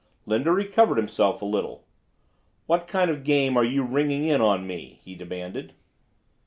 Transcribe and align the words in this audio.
Linder 0.25 0.51
recovered 0.51 0.97
himself 0.97 1.43
a 1.43 1.45
little. 1.45 1.85
"What 2.65 2.87
kind 2.87 3.11
of 3.11 3.17
a 3.17 3.19
game 3.19 3.55
are 3.55 3.63
you 3.63 3.83
ringing 3.83 4.25
in 4.25 4.41
on 4.41 4.65
me?" 4.65 4.99
he 5.03 5.13
demanded. 5.13 5.75